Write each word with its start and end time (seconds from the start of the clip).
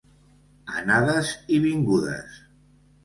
Anades 0.79 1.35
i 1.59 1.63
vingudes. 1.67 2.41